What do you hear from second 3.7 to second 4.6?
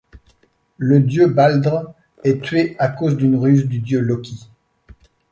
dieu Loki.